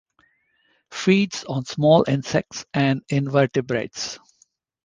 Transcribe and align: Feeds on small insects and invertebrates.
Feeds 0.89 1.43
on 1.43 1.63
small 1.63 2.03
insects 2.07 2.65
and 2.73 3.03
invertebrates. 3.09 4.17